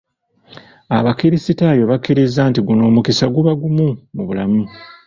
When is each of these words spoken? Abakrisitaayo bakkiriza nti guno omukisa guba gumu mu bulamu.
Abakrisitaayo 0.97 1.83
bakkiriza 1.91 2.41
nti 2.49 2.59
guno 2.67 2.81
omukisa 2.89 3.25
guba 3.35 3.51
gumu 3.61 3.87
mu 4.15 4.23
bulamu. 4.27 4.63